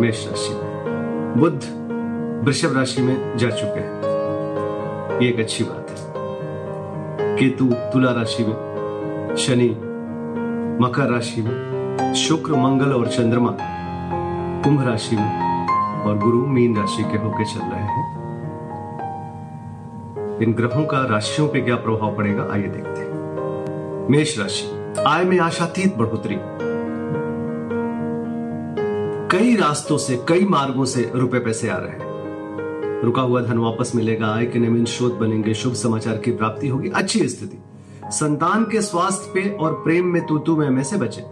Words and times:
मेष 0.00 0.28
राशि 0.28 0.54
में। 0.54 1.34
बुध 1.38 1.60
वृषभ 2.44 2.76
राशि 2.76 3.02
में 3.02 3.36
जा 3.36 3.50
चुके 3.50 3.80
हैं। 3.80 3.98
ये 5.20 5.28
एक 5.28 5.38
अच्छी 5.38 5.64
बात 5.64 5.86
है। 5.90 5.96
केतु 7.36 7.64
तुला 7.64 8.12
राशि 8.12 8.44
में, 8.44 9.34
शनि 9.38 9.68
मकर 10.84 11.10
राशि 11.10 11.42
में, 11.42 12.14
शुक्र, 12.14 12.52
मंगल 12.52 12.92
और 12.92 13.08
चंद्रमा 13.08 13.56
कुंभ 14.64 14.88
राशि 14.88 15.16
में 15.16 15.68
और 16.04 16.18
गुरु 16.18 16.46
मीन 16.46 16.76
राशि 16.76 17.02
के 17.02 17.16
होके 17.16 17.44
चल 17.44 17.60
रहे 17.60 17.82
हैं। 17.82 18.18
इन 20.42 20.52
ग्रहों 20.52 20.84
का 20.84 21.06
राशियों 21.06 21.48
पे 21.48 21.60
क्या 21.60 21.76
प्रभाव 21.76 22.16
पड़ेगा, 22.16 22.48
आइए 22.52 22.68
देखते 22.68 23.00
हैं। 23.00 24.08
मेष 24.10 24.38
राशि, 24.38 24.94
आय 25.06 25.24
में 25.24 25.40
आशातीत 25.40 25.96
बढ़ोतरी। 25.96 26.57
कई 29.30 29.56
रास्तों 29.56 29.98
से 29.98 30.24
कई 30.28 30.44
मार्गों 30.44 30.84
से 30.84 31.12
रुपए 31.14 31.38
पैसे 31.38 31.68
आ 31.68 31.76
रहे 31.76 31.90
हैं। 31.90 33.02
रुका 33.02 33.22
हुआ 33.22 33.42
धन 33.42 33.58
वापस 33.58 33.92
मिलेगा 33.94 34.26
आय 34.26 34.46
के 34.46 34.58
नवीन 34.58 34.84
स्रोत 34.84 35.14
बनेंगे 35.14 35.54
शुभ 35.54 35.72
समाचार 35.72 36.16
की 36.16 36.30
प्राप्ति 36.30 36.68
होगी 36.68 36.88
अच्छी 36.88 37.28
स्थिति। 37.28 37.58
संतान 38.04 38.64
के 38.64 38.82
स्वास्थ्य 38.82 39.30
पे 39.34 39.50
और 39.50 39.72
प्रेम 39.72 40.06
में 40.06 40.26
तू 40.26 40.38
तू 40.38 40.56
में, 40.56 40.70
में 40.70 40.82
से 40.82 40.96
बचे। 40.96 41.22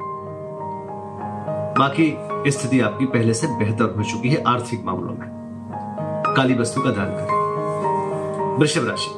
बाकी 1.78 2.16
स्थिति 2.50 2.80
आपकी 2.80 3.06
पहले 3.06 3.34
से 3.34 3.46
बेहतर 3.46 3.94
हो 3.96 4.02
चुकी 4.02 4.28
है 4.28 4.42
आर्थिक 4.42 4.84
मामलों 4.84 5.14
में। 5.14 5.28
काली 6.36 6.54
वस्तु 6.54 6.80
का 6.80 6.90
दान 6.90 7.06
करें। 7.06 8.56
वृषभ 8.58 8.88
राशि। 8.88 9.10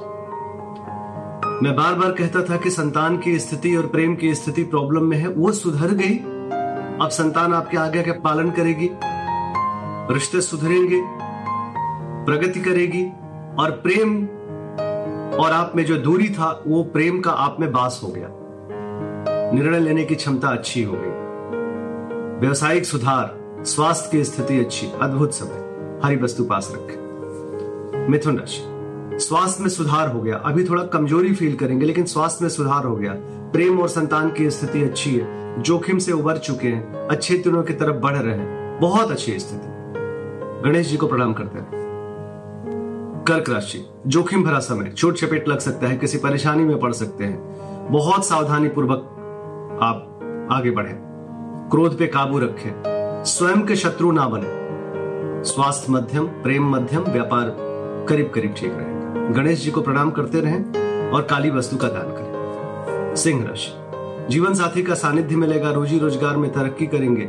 मैं 1.64 1.77
बार 1.77 1.94
बार 1.94 2.12
कहता 2.12 2.42
था 2.42 2.56
कि 2.56 2.70
संतान 2.70 3.19
की 3.19 3.38
स्थिति 3.38 3.77
और 3.77 3.86
प्रेम 3.86 4.16
की 4.16 4.34
स्थिति 4.34 4.64
प्रॉब्लम 4.64 5.05
में 5.05 5.19
है 5.19 5.28
वो 5.28 5.53
सुधर 5.53 5.88
गई। 5.94 6.38
अब 7.02 7.08
संतान 7.08 7.54
आपके 7.54 7.77
आगे 7.77 8.02
के 8.02 8.12
पालन 8.12 8.50
करेगी, 8.50 8.91
रिश्ते 10.14 10.41
सुधरेंगे, 10.41 11.00
प्रगति 12.24 12.60
करेगी, 12.60 13.06
और 13.58 13.70
प्रेम 13.70 14.24
और 15.44 15.50
आप 15.52 15.72
में 15.76 15.84
जो 15.84 15.96
दूरी 15.96 16.28
था, 16.28 16.62
वो 16.66 16.82
प्रेम 16.82 17.20
का 17.20 17.30
आप 17.30 17.56
में 17.60 17.72
बास 17.72 18.00
हो 18.04 18.08
गया। 18.08 18.28
निर्णय 19.52 19.80
लेने 19.80 20.04
की 20.04 20.14
क्षमता 20.14 20.48
अच्छी 20.48 20.82
हो 20.82 20.92
गई। 20.96 21.10
व्यवसायिक 22.41 22.84
सुधार, 22.84 23.38
स्वास्थ्य 23.64 24.08
की 24.12 24.24
स्थिति 24.24 24.60
अच्छी, 24.60 24.92
अद्भुत 25.02 25.32
समय। 25.32 25.69
हरी 26.04 26.16
वस्तु 26.16 26.44
पास 26.44 26.72
रखें। 26.74 27.08
मिथुन 28.08 28.38
राशि। 28.38 28.78
स्वास्थ्य 29.19 29.62
में 29.62 29.70
सुधार 29.70 30.08
हो 30.08 30.20
गया। 30.20 30.36
अभी 30.36 30.64
थोड़ा 30.64 30.83
कमज़ोरी 30.84 31.34
फील 31.34 31.56
करेंगे, 31.56 31.86
लेकिन 31.86 32.05
स्वास्थ्य 32.05 32.38
में 32.42 32.50
सुधार 32.50 32.84
हो 32.84 32.97
गया। 32.97 33.12
प्रेम 33.52 33.80
और 33.80 33.88
संतान 33.88 34.30
की 34.30 34.50
स्थिति 34.50 34.83
अच्छी 34.83 35.16
है। 35.16 35.62
जोखिम 35.62 35.98
से 35.98 36.12
उबर 36.12 36.38
चुके 36.38 36.69
हैं। 36.69 36.94
अच्छे 36.94 37.34
दिनों 37.38 37.62
की 37.62 37.72
तरफ़ 37.72 37.97
बढ़ 37.97 38.16
रहे 38.16 38.34
हैं। 38.34 38.80
बहुत 38.80 39.10
अच्छी 39.10 39.38
स्थिति। 39.38 39.69
गणेश 40.69 40.88
जी 40.88 40.97
को 40.97 41.06
प्रणाम 41.06 41.33
करते 41.33 41.58
हैं। 41.58 41.69
कर्क 43.28 43.50
राशि। 43.50 43.88
जोखिम 44.06 44.44
भरा 44.44 44.58
समय। 44.58 44.91
छोट 44.91 45.15
चपेट 45.15 45.48
लग 45.48 45.59
सकता 45.59 45.87
है, 45.87 45.97
किसी 45.97 46.19
परेशानी 46.19 46.64
में 46.64 46.81
पड़ 46.81 46.93
सकते 46.93 47.25
हैं। 47.25 47.56
बहुत 47.93 48.26
सावधानी 48.26 48.69
पूर्वक 48.69 48.98
आप 49.82 50.20
आगे 50.53 50.70
बढ़े। 50.70 50.93
क्रोध 51.70 51.98
पे 51.98 52.06
काबू 52.06 52.38
रखें। 52.38 52.72
स्वयं 53.25 53.66
के 53.66 53.76
शत्रु 53.76 54.12
ना 54.12 54.28
बने। 54.28 54.59
स्वास्थ्य 55.44 55.93
मध्यम, 55.93 56.26
प्रेम 56.26 56.70
मध्यम, 56.70 57.03
व्यापार 57.03 57.56
करीब 58.09 58.31
करीब 58.34 58.54
ठीक 58.56 58.72
रहेगा 58.75 58.97
गणेश 59.36 59.64
जी 59.64 59.70
को 59.70 59.80
प्रणाम 59.80 60.10
करते 60.10 60.41
रहें 60.41 61.10
और 61.10 61.22
काली 61.22 61.50
वस्तु 61.50 61.76
का 61.76 61.88
दान 61.88 62.12
करें। 62.12 63.14
सिंह 63.16 63.44
राशि, 63.46 63.72
जीवन 64.28 64.54
साथी 64.54 64.82
का 64.82 64.94
सानिध्य 64.94 65.36
मिलेगा, 65.36 65.70
रोजी 65.70 65.98
रोज़गार 65.98 66.36
में 66.36 66.52
तरक्की 66.52 66.86
करेंगे। 66.86 67.28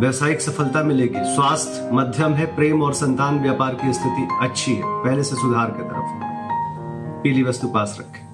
व्यवसायिक 0.00 0.40
सफलता 0.40 0.82
मिलेगी, 0.82 1.18
स्वास्थ्य, 1.34 1.88
मध्यम 1.92 2.32
है, 2.32 2.46
प्रेम 2.56 2.82
और 2.82 2.92
संतान, 2.92 3.38
व्यापार 3.38 3.74
की 3.74 3.92
स्थिति 3.92 4.28
अच्छी 4.42 4.74
है, 4.74 4.82
पहले 4.84 5.22
से 5.22 5.36
सुधार 5.36 5.70
की 5.70 5.82
तरफ़ 5.82 7.22
पीली 7.22 7.42
वस्तु 7.42 7.68
पास 7.68 7.96
रखें। 8.00 8.26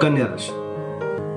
कन्या 0.00 0.26
राशि, 0.26 0.52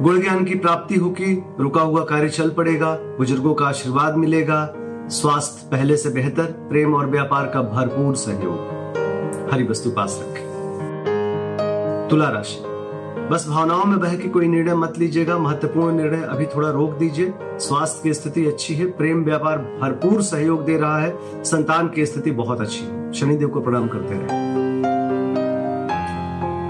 गुण 0.03 0.21
ज्ञान 0.21 0.43
की 0.45 0.55
प्राप्ति 0.55 0.95
होगी 0.95 1.43
रुका 1.59 1.81
हुआ 1.81 2.03
कार्य 2.03 2.29
चल 2.29 2.49
पड़ेगा, 2.49 2.91
बुज़ुर्गों 3.17 3.53
का 3.53 3.65
आशीर्वाद 3.65 4.15
मिलेगा 4.15 4.65
स्वास्थ्य 5.09 5.69
पहले 5.71 5.97
से 5.97 6.09
बेहतर, 6.09 6.43
प्रेम 6.43 6.95
और 6.95 7.05
व्यापार 7.05 7.45
का 7.45 7.61
भरपूर 7.61 8.15
सहयोग। 8.15 8.75
हरी 9.53 9.63
वस्तु 9.63 9.89
पास 9.89 10.19
रखें। 10.23 10.45
तुला 12.09 12.29
राशि। 12.29 12.63
बस 13.31 13.45
भावनाओं 13.49 13.85
में 13.85 13.99
बह 13.99 14.15
के 14.15 14.27
कोई 14.27 14.47
निर्णय 14.47 14.75
मत 14.75 14.93
लीजिएगा, 14.97 15.37
महत्वपूर्ण 15.37 15.95
निर्णय 15.95 16.21
अभी 16.21 16.45
थोड़ा 16.45 16.69
रोक 16.69 16.91
दीजिए। 16.91 17.33
स्वास्थ्य 17.43 17.99
की 18.03 18.13
स्थिति 18.13 18.45
अच्छी 18.45 18.75
है, 18.75 18.85
प्रेम, 18.85 19.23
व्यापार 19.23 19.57
भरपूर 19.57 20.21
सहयोग 20.21 20.65
दे 20.65 20.77
रहा 20.77 20.99
है, 20.99 21.43
संतान 21.43 21.87
की 21.87 22.05
स्थिति 22.05 22.31
बहुत 22.31 22.61
अच्छी 22.61 22.83
है। 22.83 23.13
शनिदेव 23.13 23.47
को 23.47 23.61
प्रणाम 23.61 23.87
करते 23.87 24.13
रहे। 24.13 24.55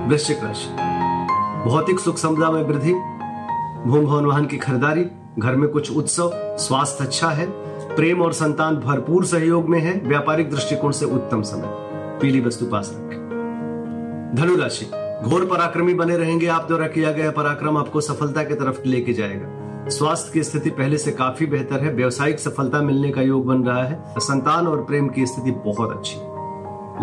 वृश्चिक 0.10 0.38
राशि। 0.44 0.70
भौतिक 1.70 2.00
सुख 2.00 2.18
समझा 2.18 2.52
में 2.52 2.64
वृद्धि। 2.64 2.94
भूम 3.90 4.06
भवन 4.06 4.26
वाहन 4.26 4.46
की 4.46 4.58
खरीदारी। 4.58 5.08
घर 5.40 5.56
में 5.56 5.70
कुछ 5.70 5.98
उत्सव। 5.98 6.32
स्वास्थ्य 6.36 7.04
अच्छा 7.04 7.28
है 7.28 7.65
प्रेम 7.96 8.22
और 8.22 8.34
संतान 8.34 8.76
भरपूर 8.76 9.26
सहयोग 9.26 9.70
में 9.70 9.80
है। 9.80 10.02
व्यापारिक 10.06 10.50
दृष्टिकोण 10.50 10.92
से 10.92 11.06
उत्तम 11.06 11.42
समय। 11.42 11.68
पीली 12.22 12.42
वस्तु 12.42 12.66
पास 12.66 12.92
रखें। 12.96 14.32
धनु 14.36 14.56
राशि 14.56 14.86
घोर 15.30 15.46
पराक्रमी 15.46 15.94
बने 15.94 16.18
रहेंगे 16.18 16.48
आप 16.48 16.68
द्वारा 16.68 16.88
किया 16.88 17.12
गया 17.12 17.32
पराक्रम 17.32 17.78
आपको 17.78 18.02
सफलता 18.02 18.44
की 18.44 18.54
तरफ़ 18.54 18.82
लेके 18.86 19.14
जाएगा। 19.14 19.48
स्वास्थ्य 19.90 20.32
की 20.34 20.44
स्थिति 20.44 20.70
पहले 20.70 20.98
से 20.98 21.12
काफ़ी 21.12 21.46
बेहतर 21.46 21.80
है। 21.80 21.94
व्यवसायिक 21.94 22.40
सफलता 22.40 22.82
मिलने 22.82 23.10
का 23.10 23.22
योग 23.22 23.46
बन 23.46 23.64
रहा 23.64 23.84
है। 23.84 24.04
संतान 24.18 24.68
और 24.68 24.84
प्रेम 24.84 25.08
की 25.08 25.26
स्थिति 25.26 25.52
बहुत 25.52 25.92
अच्छी 25.92 26.18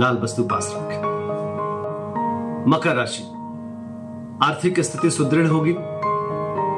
लाल 0.03 0.19
वस्तु 0.23 0.43
पास 0.43 0.75
रखें। 0.77 1.03
मकर 2.71 2.97
राशि, 2.97 3.23
आर्थिक 4.43 4.81
स्थिति 4.81 5.11
सुदृढ़ 5.11 5.47
होगी। 5.47 5.75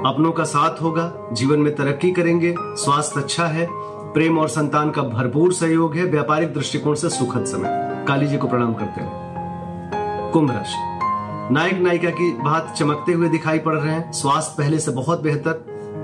अपनों 0.06 0.32
का 0.32 0.44
साथ 0.44 0.82
होगा। 0.82 1.28
जीवन 1.32 1.58
में 1.58 1.75
तरक्की 1.75 2.12
करेंगे। 2.12 2.54
स्वास्थ्य 2.60 3.20
अच्छा 3.20 3.44
है। 3.44 3.66
प्रेम 4.14 4.38
और 4.38 4.48
संतान 4.48 4.91
का 4.91 5.02
भरपूर 5.02 5.52
सहयोग 5.52 5.94
है, 5.94 6.04
व्यापारिक 6.04 6.54
दृष्टिकोण 6.54 6.94
से 6.94 7.08
सुखद 7.08 7.44
समय। 7.44 8.04
काली 8.08 8.26
जी 8.26 8.36
को 8.36 8.48
प्रणाम 8.48 8.75
करते 8.75 9.00
हैं। 9.00 9.10
कुंभ 10.32 10.50
राशि। 10.50 10.76
नायक 11.54 11.75
नायिका 11.75 12.10
की 12.10 12.32
बात 12.32 12.75
चमकते 12.78 13.12
हुए 13.12 13.28
दिखाई 13.28 13.58
पड़ 13.58 13.75
रहे 13.75 13.94
हैं। 13.94 14.12
स्वास्थ्य 14.12 14.54
पहले 14.58 14.78
से 14.78 14.91
बहुत 14.91 15.22
बेहतर, 15.22 15.52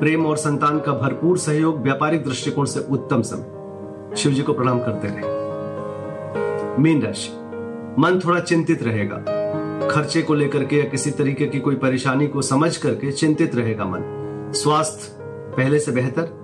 प्रेम 0.00 0.26
और 0.26 0.36
संतान 0.36 0.80
का 0.80 0.92
भरपूर 0.92 1.38
सहयोग, 1.38 1.80
व्यापारिक 1.80 2.24
दृष्टिकोण 2.24 2.64
से 2.64 2.80
उत्तम 2.80 3.22
समय। 3.22 4.16
शिव 4.16 4.32
जी 4.32 4.42
को 4.42 4.52
प्रणाम 4.52 4.78
करते 4.78 5.08
रहे 5.08 5.40
मीन 6.82 7.02
राशि। 7.02 7.30
मन 7.98 8.20
थोड़ा 8.24 8.40
चिंतित 8.40 8.82
रहेगा। 8.82 9.16
खर्चे 9.88 10.22
को 10.22 10.34
लेकर 10.34 10.64
के 10.64 10.76
या 10.76 10.84
किसी 10.84 11.10
तरीके 11.10 11.46
की 11.46 11.60
कोई 11.60 11.74
परेशानी 11.74 12.26
को 12.26 12.42
समझ 12.42 12.76
करके 12.76 13.12
चिंतित 13.12 13.54
रहेगा 13.54 13.84
मन। 13.84 14.00
स्वास्थ्य 14.54 15.16
पहले 15.56 15.78
से 15.78 15.92
बेहतर 15.92 16.39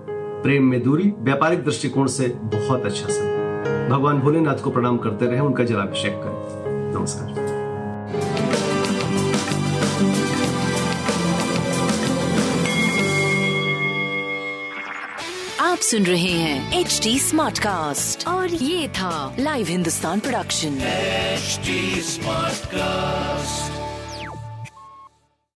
प्रेम 0.47 0.65
में 0.65 0.83
दूरी 0.83 1.13
व्यापारिक 1.17 1.65
दृष्टिकोण 1.65 2.07
से 2.07 2.29
बहुत 2.29 2.85
अच्छा 2.87 3.07
समय 3.09 3.89
भगवान 3.89 4.19
भोलेनाथ 4.19 4.57
को 4.57 4.71
प्रणाम 4.71 4.99
करते 4.99 5.27
रहे 5.27 5.41
उनका 5.41 5.65
जलाभिषेक 5.65 6.13
करें। 6.13 6.95
नमस्कार। 6.95 7.31
आप 15.61 15.79
सुन 15.79 16.03
रहे 16.03 16.31
हैं 16.31 16.81
एच 16.81 17.01
डी 17.03 17.19
स्मार्ट 17.19 17.59
कास्ट 17.59 18.29
और 18.29 18.49
ये 18.49 18.89
था 18.89 19.37
live 19.39 19.67
Hindustan 19.67 20.21
production 20.21 20.79
smart 20.79 22.57
Smartcast. 22.63 23.86